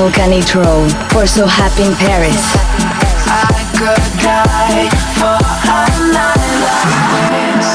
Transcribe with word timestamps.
Michael 0.00 0.18
Canitrot 0.18 1.12
for 1.12 1.26
So 1.26 1.44
Happy 1.44 1.82
in 1.82 1.94
Paris. 1.94 2.56
I 3.28 3.52
could 3.76 4.00
die 4.22 4.88
for 5.20 5.36
a 5.68 5.84
night 6.16 6.60
like 6.64 7.28
this. 7.36 7.68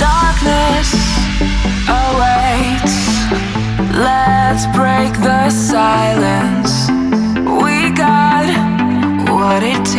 Darkness 0.00 0.90
awaits. 1.86 2.96
Let's 3.94 4.66
break 4.76 5.12
the 5.22 5.48
silence. 5.48 6.90
We 7.62 7.92
got 7.92 8.46
what 9.30 9.62
it 9.62 9.84
takes 9.84 9.93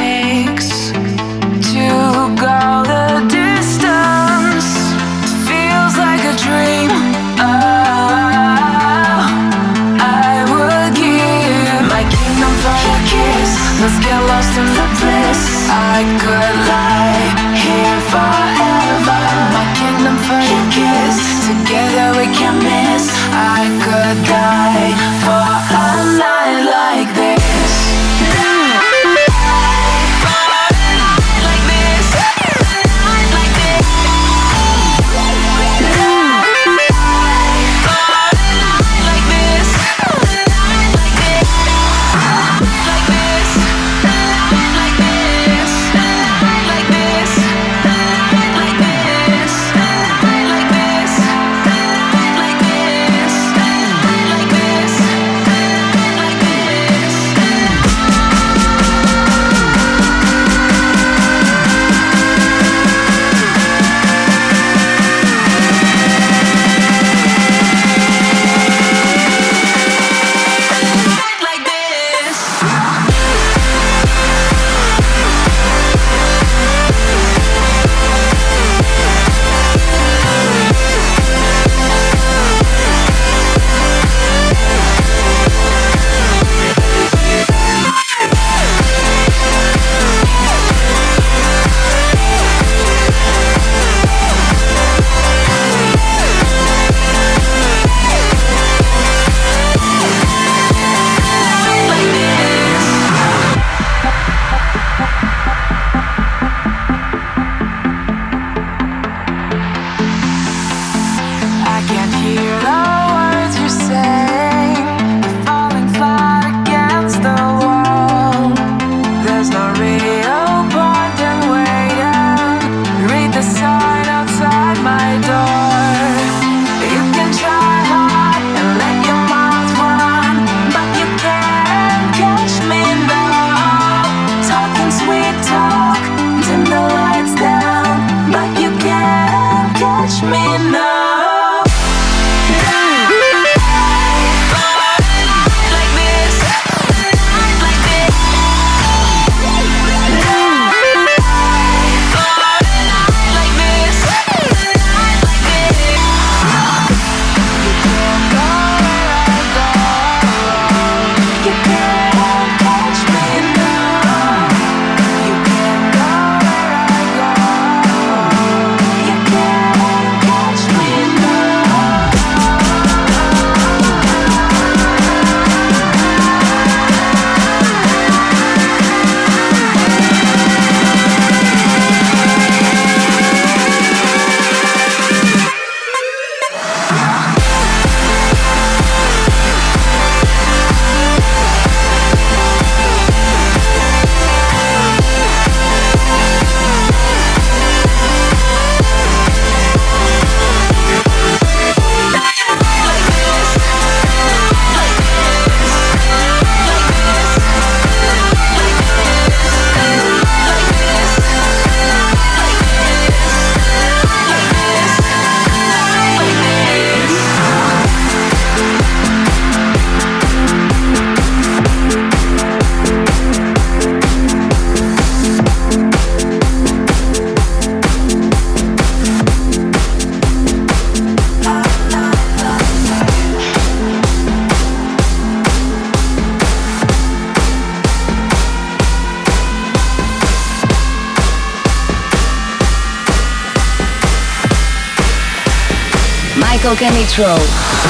Coca 246.65 246.89
Nitro. 246.89 247.84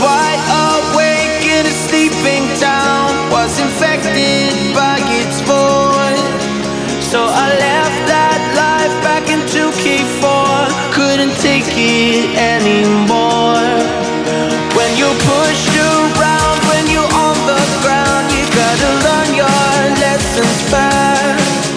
wide 0.00 0.42
awake 0.72 1.44
in 1.44 1.66
a 1.66 1.74
sleeping 1.88 2.44
town, 2.56 3.10
was 3.30 3.52
infected 3.58 4.52
by 4.72 4.96
its 5.20 5.40
void. 5.44 6.22
So 7.10 7.28
I 7.28 7.52
left 7.60 8.00
that 8.08 8.40
life 8.56 8.94
back 9.04 9.28
into 9.28 9.68
K4, 9.82 10.70
couldn't 10.96 11.36
take 11.44 11.68
it 11.76 12.32
anymore. 12.38 13.60
When 14.72 14.90
you 14.96 15.08
push 15.28 15.62
around, 15.76 16.56
when 16.72 16.84
you're 16.88 17.12
on 17.12 17.36
the 17.44 17.62
ground, 17.84 18.24
you 18.32 18.42
gotta 18.48 18.90
learn 19.04 19.28
your 19.36 19.68
lessons 20.00 20.58
fast. 20.72 21.68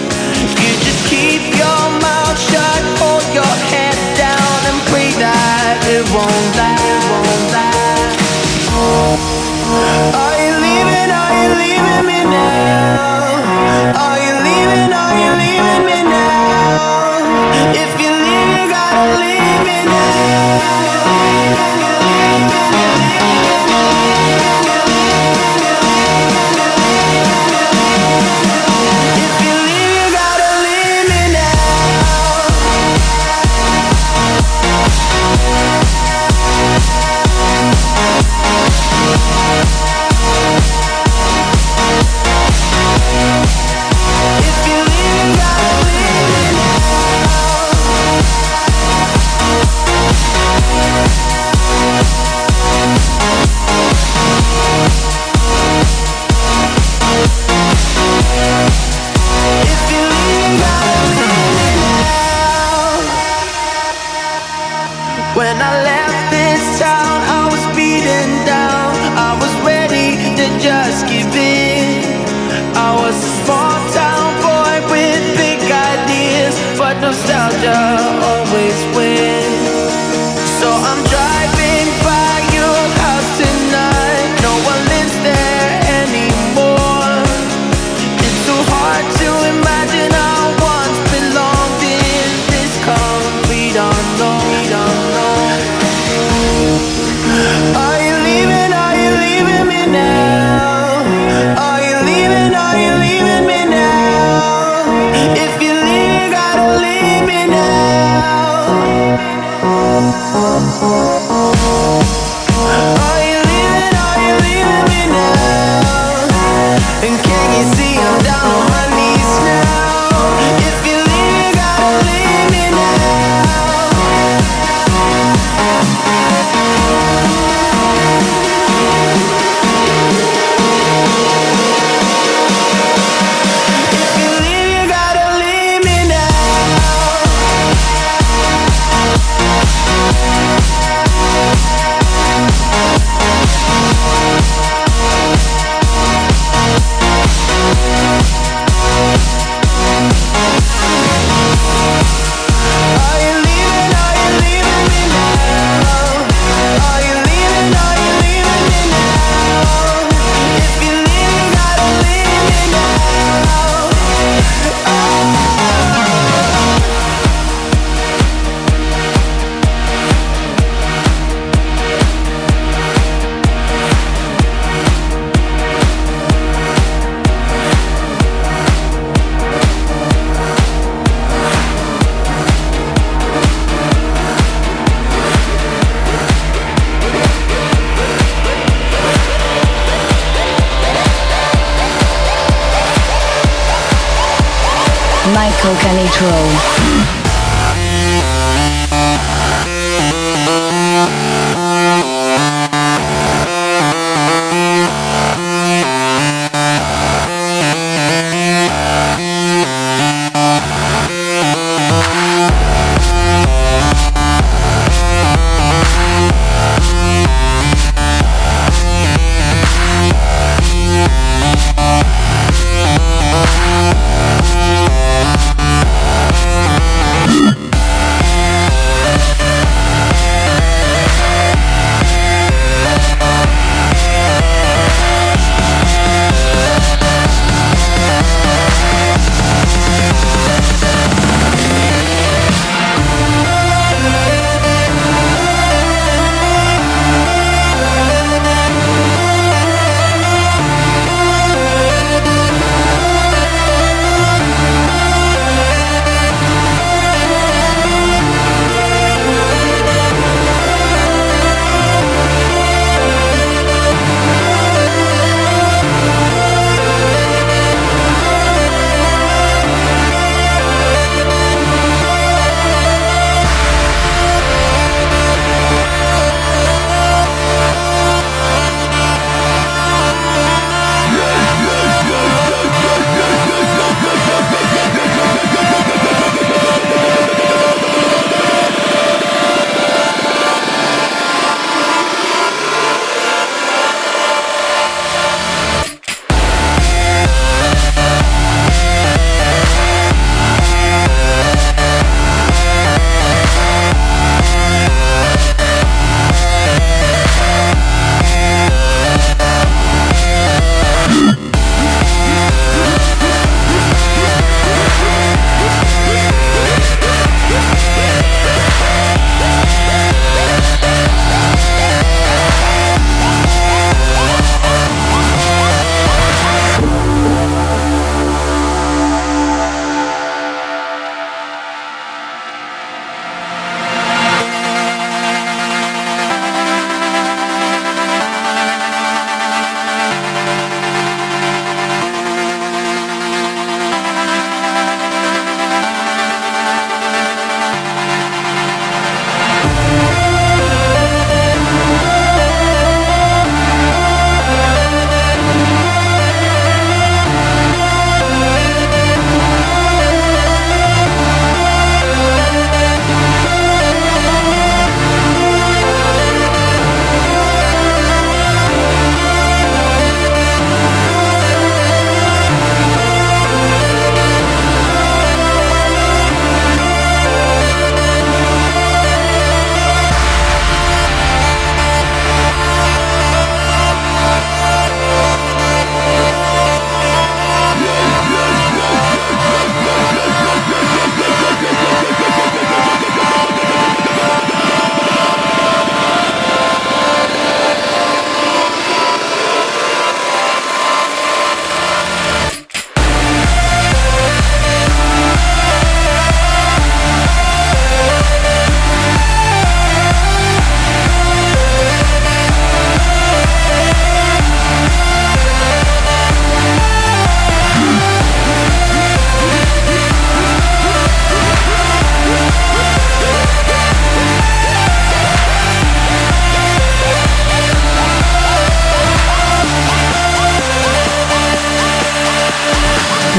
You 0.56 0.72
just 0.80 1.02
keep 1.12 1.42
your 1.52 1.82
mouth 2.00 2.38
shut, 2.40 2.82
hold 2.96 3.26
your 3.36 3.54
head 3.72 3.98
down, 4.16 4.56
and 4.72 4.78
pray 4.88 5.10
that 5.20 5.76
it 5.90 6.04
won't 6.16 6.56
last. 6.56 6.75
Oh. 9.68 10.25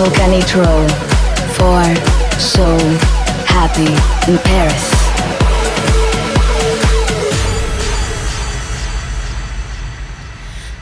Michael 0.00 0.16
Canitrot 0.16 0.90
for 1.56 1.84
So 2.40 2.64
Happy 3.44 3.92
in 4.30 4.38
Paris. 4.38 4.86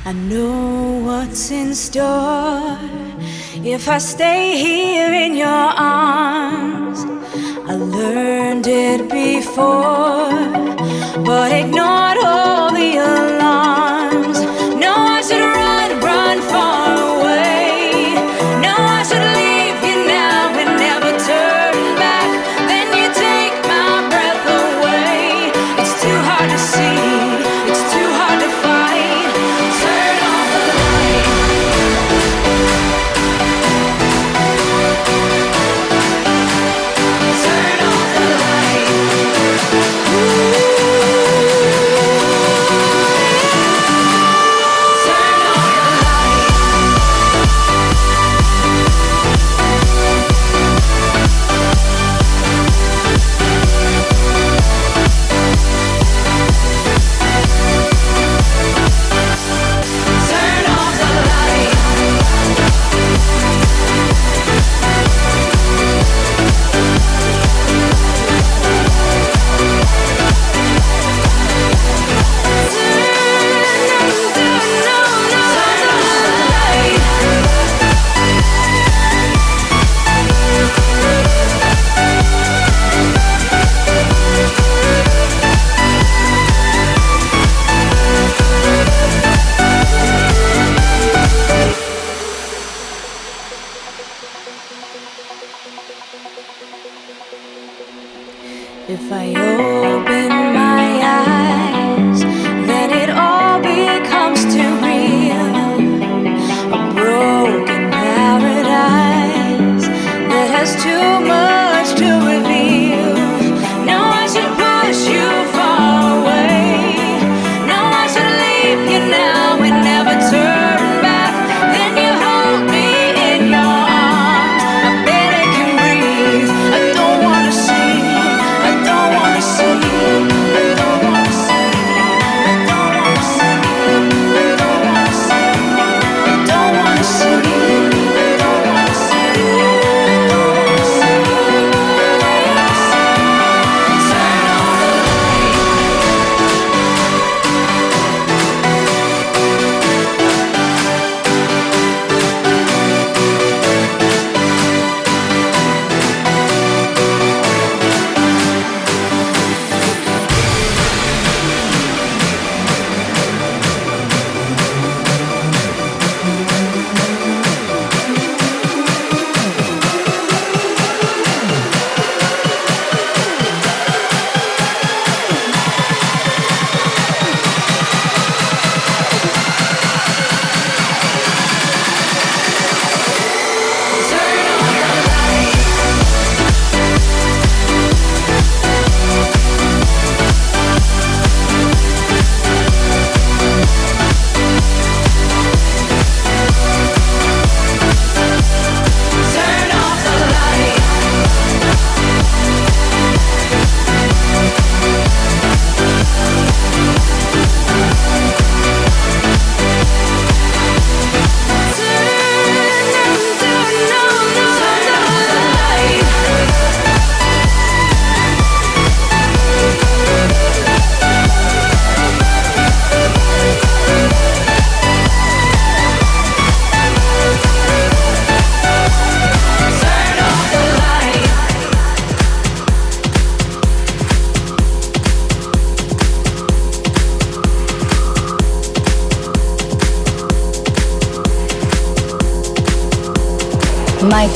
I 0.04 0.12
know 0.12 1.00
what's 1.04 1.50
in 1.50 1.74
store 1.74 2.78
if 3.64 3.88
I 3.88 3.98
stay 3.98 4.56
here 4.56 5.12
in 5.12 5.34
your 5.34 5.48
arms. 5.48 7.00
I 7.68 7.74
learned 7.74 8.68
it 8.68 9.10
before, 9.10 10.30
but 11.24 11.50
ignored 11.50 12.07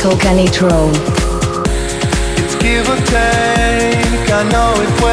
Total 0.02 0.18
Canitrot. 0.18 0.96
It's 2.36 2.56
give 2.56 2.88
or 2.88 2.96
take, 3.06 4.32
I 4.32 4.42
know 4.50 4.82
it 4.82 5.00
well. 5.00 5.11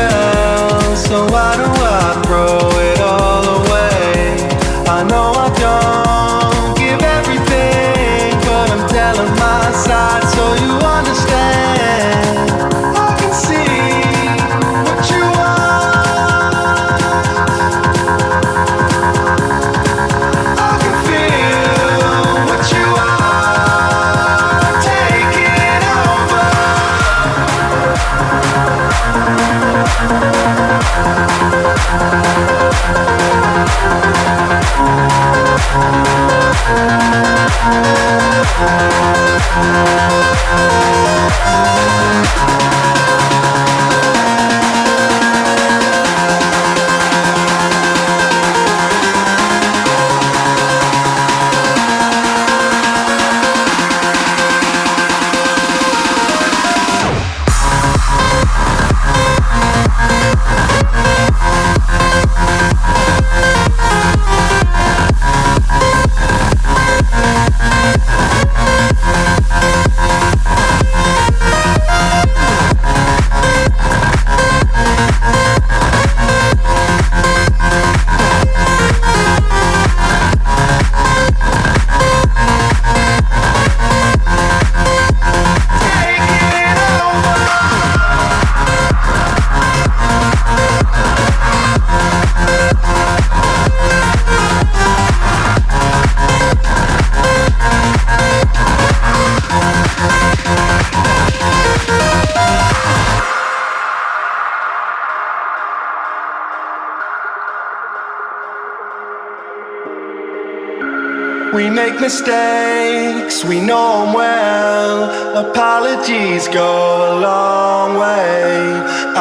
mistakes, 112.10 113.46
we 113.46 113.62
know 113.62 114.02
them 114.02 114.14
well. 114.16 114.98
Apologies 115.46 116.48
go 116.48 116.72
a 117.12 117.14
long 117.30 117.90
way. 118.04 118.74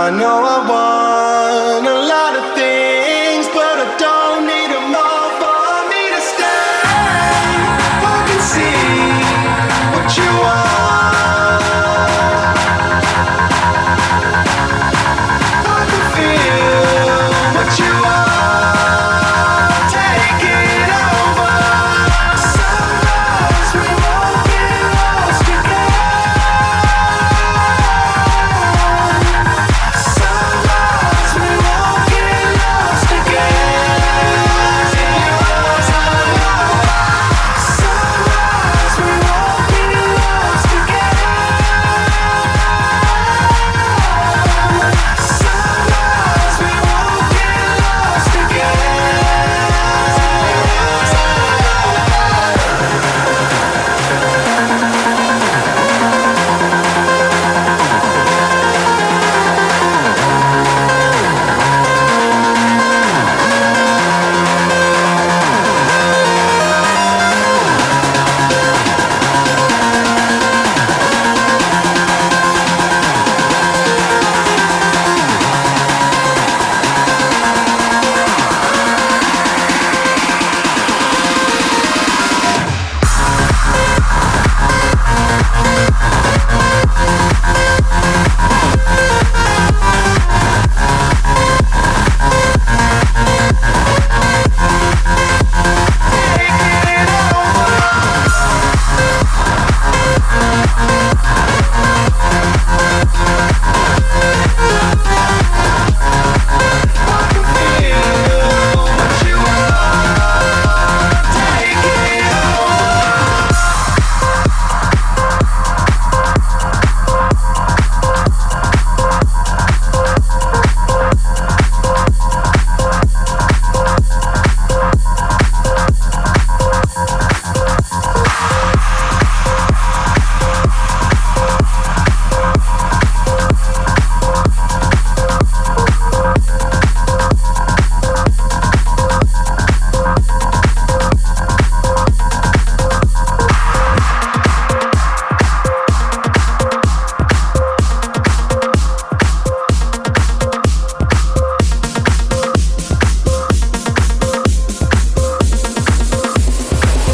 I 0.04 0.08
know 0.18 0.36
I 0.56 0.58
wanna 0.72 1.97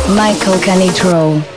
Michael 0.08 0.58
Canitrot. 0.60 1.53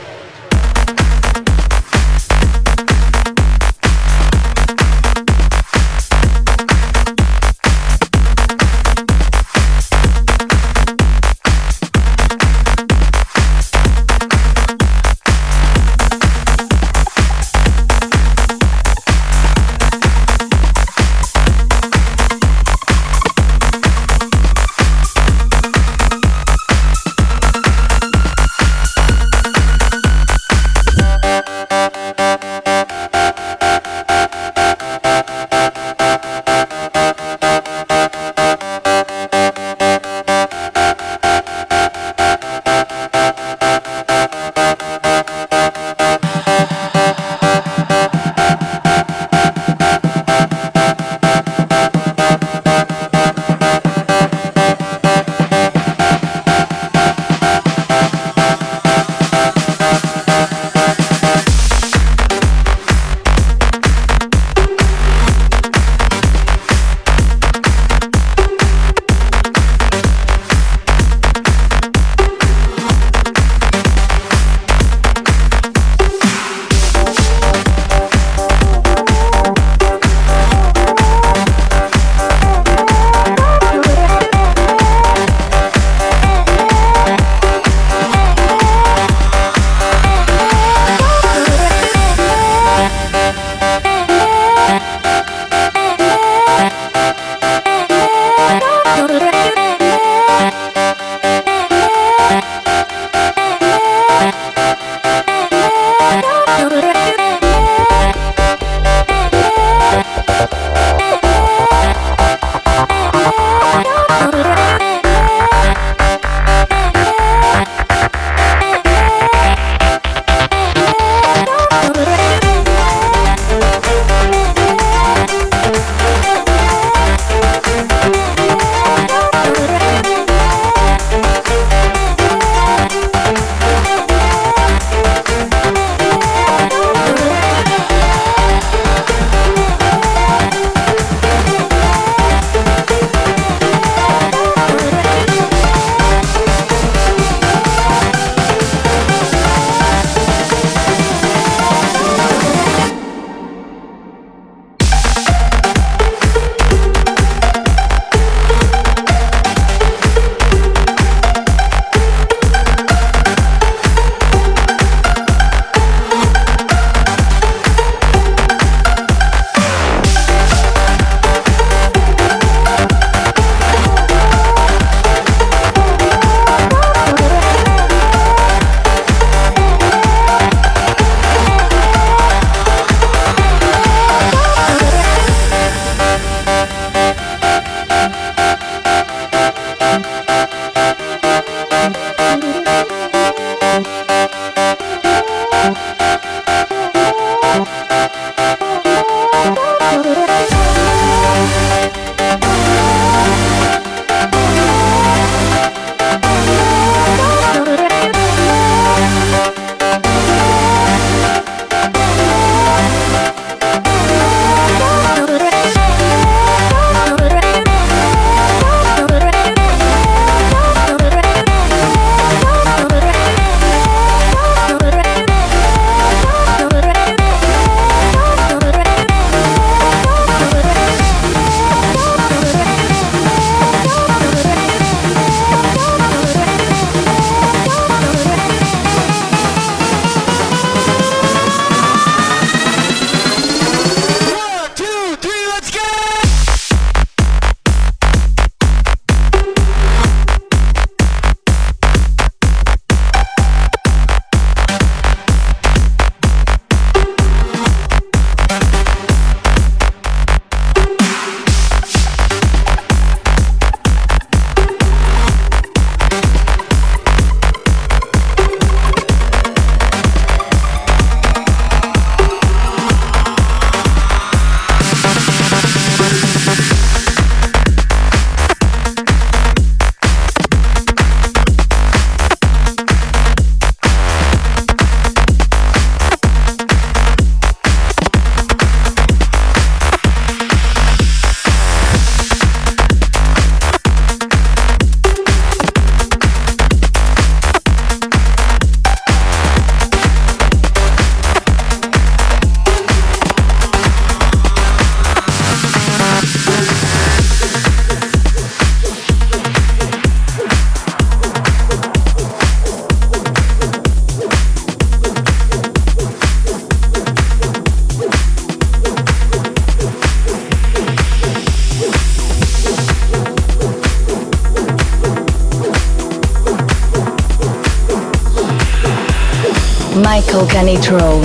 it 330.68 331.22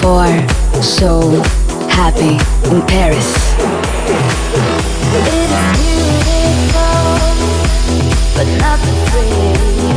for 0.00 0.26
so 0.82 1.42
happy 1.88 2.36
in 2.68 2.82
Paris. 2.86 3.34
It's 5.14 5.30
beautiful, 5.80 6.84
but 8.34 8.46
not 8.60 8.78
pretty. 9.08 9.94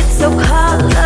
It's 0.00 0.16
so 0.16 0.30
colorful. 0.40 1.03